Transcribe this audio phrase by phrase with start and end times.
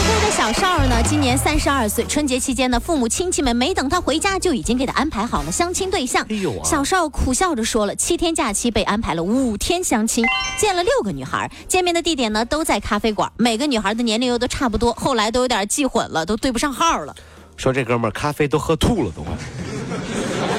[0.00, 2.02] 安徽的小邵儿呢，今年三十二岁。
[2.06, 6.24] 春节期间呢，父母亲戚们没等他回家，就已经给他安排好了相亲对象。
[6.30, 10.24] 哎呦啊小邵苦笑着说了，七天假期被安排了五天相亲，
[10.56, 17.14] 见了六个女孩，见面的地点呢都在咖啡馆，每个女孩的年龄又都差不多，后来都有点记混了，都对不上号了。
[17.58, 19.34] 说这哥们儿咖啡都喝吐了，都快。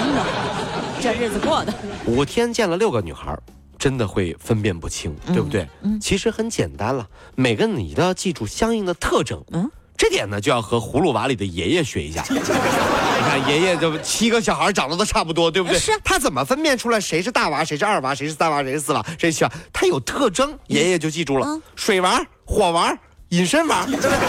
[1.01, 1.73] 这日子过的，
[2.05, 3.41] 五天见了六个女孩儿，
[3.81, 5.67] 真的会分辨不清，对不对？
[5.99, 9.43] 其实很简单了，每个你都要记住相应的特征。
[9.51, 9.67] 嗯
[9.97, 12.23] 这点呢，就要和葫芦娃里的爷爷学一下。
[12.29, 15.79] 你看爷爷这七个小孩长得都差不多，对不对？
[15.79, 19.51] 是他怎么分辨出来谁是大娃，谁是二娃，谁是三娃，谁是四娃，谁是七娃？
[19.73, 22.95] 他有特征，爷爷就记住了：嗯水娃、火娃、
[23.29, 23.87] 隐身娃？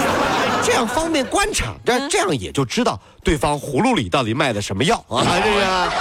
[0.65, 5.25] 这样方便观察，这这样也就知道对方葫芦里到底卖的什么药啊？
[5.43, 5.93] 这个。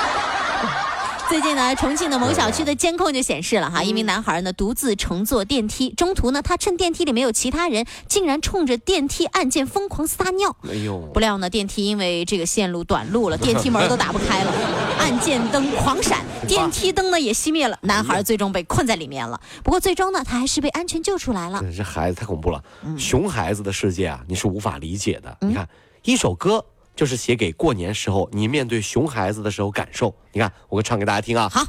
[1.31, 10.53] 最近呢，重庆的某小区的监控就显示了哈，一名男孩呢独自乘坐电梯，中途呢他趁电梯里没有其他人，竟然冲着电梯按键疯狂撒尿。
[10.69, 14.51] 哎呦，不料呢，电梯因为这个线路短路了， 电梯门都打不开了，
[14.99, 19.39] 按键灯狂闪， 电梯灯呢也熄灭了，男孩最终被困在里面了。
[19.63, 21.63] 不过最终呢，他还是被安全救出来了。
[21.73, 22.61] 这孩子太恐怖了。
[22.97, 25.37] 熊孩子的世界啊，你是无法理解的。
[25.39, 25.65] 你看，
[26.03, 30.13] 一首歌就是写给过年时候你面对熊孩子的时候感受。
[30.31, 31.49] 你看，我给唱给大家听啊。
[31.49, 31.63] 好。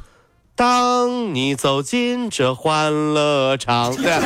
[0.54, 4.20] 当你走进这欢乐场， 对，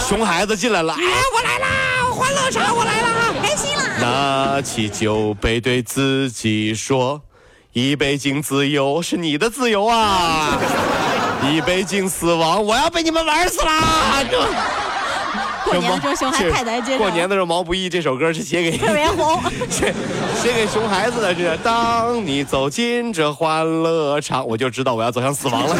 [0.00, 1.02] 熊孩子进来了，哎，
[1.34, 1.68] 我来啦，
[2.10, 3.82] 欢乐场，我来啦，开心啦！
[4.00, 7.20] 拿起酒杯对自己说
[7.74, 10.58] ：“一杯敬自由是你的自由啊，
[11.52, 14.24] 一杯敬死亡，我要被你们玩死啦！”
[15.72, 19.40] 这过年的时候熊孩子太难接受过年的时候，毛不易这首歌是写给特别红。
[19.70, 19.94] 写
[20.40, 25.76] 写给熊孩子的，是当你走进这欢乐场，我就知道我要走向死亡了。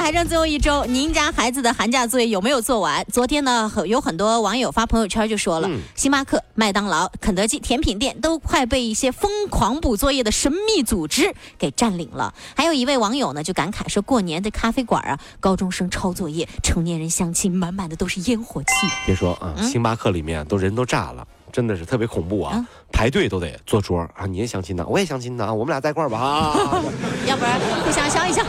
[0.00, 3.04] 还剩最后一周，您家孩子的寒假作业有没有做完？
[3.12, 12.32] 昨天呢，很有很多网友发朋友圈就说了，嗯星巴克、麦当劳、肯德基甜品店都快被一些疯狂补作业的神秘组织给占领了。
[12.56, 18.68] 还有一位网友呢就感慨说，过年的咖啡馆啊，高中生抄作业，成年人相亲，满满的都是烟火气。
[19.04, 21.26] 别说啊，星巴克里面都人都炸了。
[21.52, 22.52] 真的是特别恐怖啊！
[22.54, 24.26] 嗯排队都得坐桌啊！
[24.26, 25.54] 你也相亲呢，我也相亲呢啊！
[25.54, 26.82] 我们俩在一块儿吧啊！
[27.26, 28.44] 要不然互相相一相。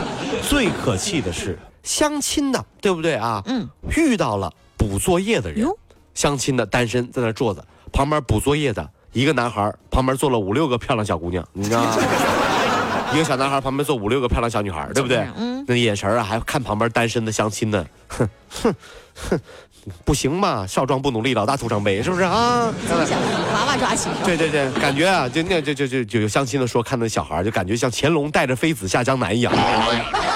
[0.46, 3.42] 最可气的是相亲的，对不对啊？
[3.46, 5.66] 嗯，遇到了补作业的人，
[6.12, 11.96] 相亲的单身在那坐着，旁边补作业的一个男孩旁边坐了五六个漂亮小姑娘，你知道吗？
[13.14, 15.26] 一个小男孩旁边坐五六个漂亮小女孩，对不对？
[15.38, 18.74] 嗯，那眼神啊，还看旁边单身的相亲的，哼哼
[19.14, 19.40] 哼，
[20.04, 22.72] 不行嘛，少壮不努力，老大徒伤悲，是不是啊？
[22.88, 23.16] 小
[23.54, 24.08] 娃娃抓起。
[24.24, 29.52] 对对对，感觉啊，就那就就就就有相亲的说，看那小孩就感觉像乾隆带着妃子下江南一样，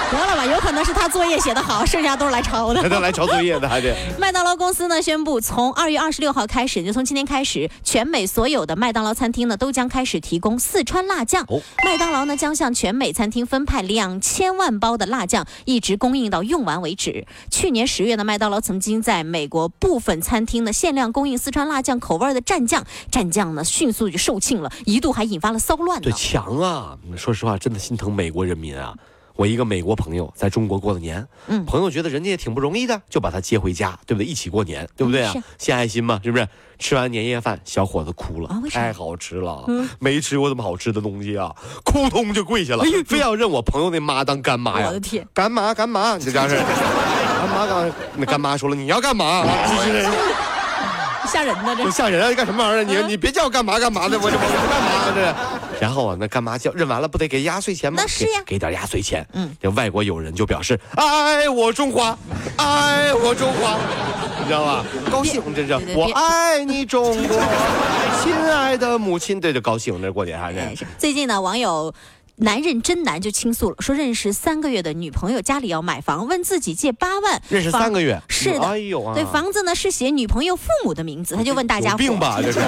[0.09, 2.87] 得了吧，有可能是他作业写得好，剩下都是来抄的还。
[2.87, 3.95] 得来抄作业的，还得。
[4.17, 11.43] 麦当劳公司呢宣布，从二月二十六号开始，就从今天开始，全美所有的麦当劳餐厅呢都将开始提供四川辣酱。
[11.49, 17.25] 哦麦当劳呢将向全美餐厅分派两千万包的辣酱，一直供应到用完为止。
[17.51, 26.17] 去年十月呢，麦当劳曾经在美国部分餐厅呢限量供应四川辣酱口味的蘸酱，蘸酱呢迅速就售罄了，一度还引发了骚乱对，呢。
[26.17, 26.97] 强啊！
[27.17, 28.93] 说实话，真的心疼美国人民啊。
[29.37, 34.25] 我一个美国朋友在中国过的年，嗯朋友觉得人家也挺不容易的，就把他接回家，对不对？
[34.25, 35.41] 一起过年，对不对啊是？
[35.59, 36.47] 献爱心嘛，是不是？
[36.79, 41.55] 吃完年夜饭，小伙子哭了，啊太好吃了，嗯没吃过这么好吃的东西啊，
[41.85, 44.87] 扑通就跪下了，非要认我朋友那妈当干妈呀！
[44.87, 46.55] 我的天，干妈干妈，这家是
[47.37, 49.43] 干妈干那干妈说了，你要干嘛？
[51.27, 51.91] 吓人呢这这。
[51.91, 52.29] 吓人啊！
[52.29, 52.83] 你干什么玩意儿？
[52.83, 55.35] 你你别叫我干嘛干嘛的，我这 干嘛这。
[55.79, 58.01] 然后啊，那干嘛叫认完了不得给压岁钱吗？
[58.01, 59.27] 那是呀给给点压岁钱。
[59.33, 62.17] 嗯，这外国友人就表示爱我中华，
[62.55, 63.77] 爱我中华，
[64.39, 64.85] 你知道吧？
[65.11, 67.37] 高兴，这是我爱你中国，
[68.23, 71.93] 亲爱的母亲，这就高兴，这过年还是最近呢，网友。
[72.37, 82.39] 男人真难就倾诉了，说认识三个月的女朋友家里要买房，问自己借八万，认识三个月，是的哎呦啊，对，房子呢是写女朋友父母的名字，他就问大家伙有病吧？
[82.43, 82.59] 这是。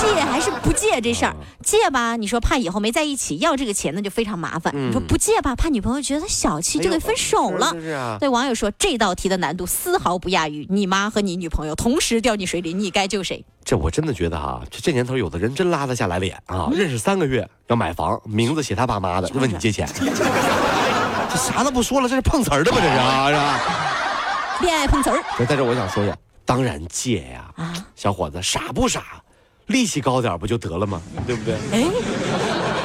[0.00, 1.36] 借还是不借这事儿啊？
[1.64, 7.74] 借吧，你说怕以后没在一起，要这个钱那就非常麻烦；嗯你说不借吧，怕女朋友觉得小气，就给分手了。
[8.20, 13.44] 对网友说，这道题的难度丝毫不亚于你妈和你女朋友同时掉进水里，你该救谁？
[13.68, 16.70] 这我真的觉得哈、这这年头有的人真拉得下来脸啊！
[16.72, 19.86] 认识三个月要买房，名字写他爸妈的，问你借钱。
[20.00, 22.78] 这啥都不说了，这是碰瓷儿的吧？
[22.80, 23.60] 这是啊，是吧？
[24.62, 26.16] 恋爱碰瓷儿在这我想说呀，
[26.46, 27.74] 当然借呀，啊！
[27.94, 29.02] 小伙子傻不傻？
[29.66, 31.02] 利息高点不就得了吗？
[31.26, 31.54] 对不对？
[31.70, 31.84] 哎，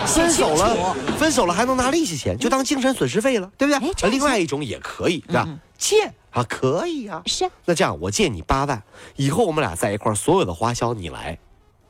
[0.06, 4.10] 分手了，分手了还能拿利息钱，就当精神损失费了，对不对？
[4.10, 5.48] 另外一种也可以，是吧？
[5.84, 8.82] 借啊，可以呀、是那这样，我借你八万，
[9.18, 11.38] 以后我们俩在一块儿，所有的花销你来，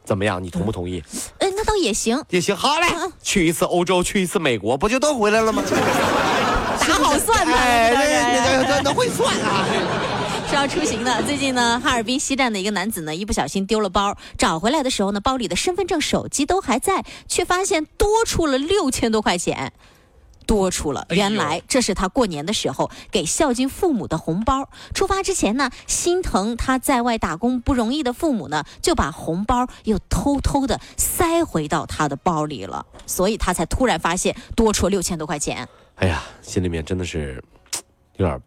[0.04, 0.44] 怎么样？
[0.44, 1.04] 你同不同意？
[1.38, 5.62] 嗯，那倒也行，也行，好嘞嗯，去一次欧洲，去一次美国，不就都回来了吗？
[6.86, 9.66] 打好算盘哎，了，这这这这会算啊！
[10.50, 11.22] 是要出行的。
[11.24, 19.72] 最近呢，哈尔滨西站的一个男子呢，一不小心丢了包，找回来的时候呢，包里的身份证、手机都还在，却发现多出了六千多块钱。
[20.44, 24.70] 多出了，原来这是他过年的时候给孝敬父母的红包。
[24.94, 35.68] 出发之前呢，心疼他在外打工不容易的父母呢，就把红包又偷偷的塞回到他的包里了，所以他才突然发现多出六千多块钱。
[35.96, 37.44] 哎呀，心里面真的是
[38.18, 38.42] 有点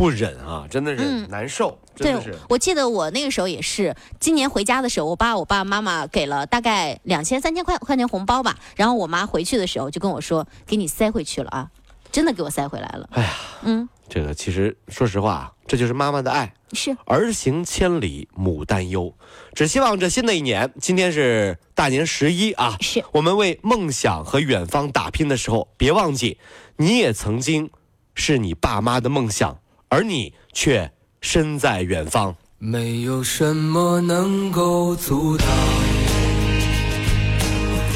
[0.00, 1.28] 不忍啊，真的是嗯。
[1.28, 11.70] 难受，真的对是。，我记得我那个时候也是，今年回家的时候，我爸、我爸妈妈给了大概两千、三千块块钱红包吧，然后我妈回去的时候就跟我说，给你塞回去了啊，
[12.10, 13.10] 真的给我塞回来了。
[13.12, 13.30] 哎呀，
[13.64, 16.50] 嗯，这个其实说实话啊，这就是妈妈的爱。
[16.72, 19.14] 是，儿行千里母担忧，
[19.52, 23.04] 只希望这新的一年，今天是大年十一啊，是。
[23.12, 26.38] 我们为梦想和远方打拼的时候，别忘记，
[26.78, 27.68] 你也曾经
[28.14, 29.59] 是你爸妈的梦想，
[29.90, 30.90] 而你却
[31.20, 32.34] 身在远方。
[32.58, 35.46] 没有什么能够阻挡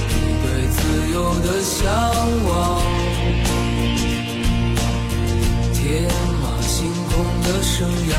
[0.09, 1.85] 你对自由的向
[2.49, 2.83] 往，
[5.73, 6.03] 天
[6.43, 8.13] 马行空的生涯，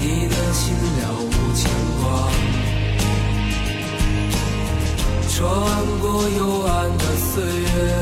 [0.00, 1.70] 你的心了无牵
[2.00, 2.02] 挂，
[5.28, 5.38] 穿
[6.00, 8.01] 过幽暗的岁月。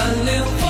[0.00, 0.69] 蓝莲花。